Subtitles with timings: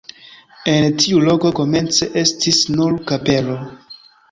[0.71, 3.63] En tiu loko komence estis nur kapelo.